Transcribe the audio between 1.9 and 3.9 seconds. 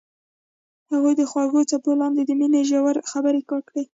لاندې د مینې ژورې خبرې وکړې.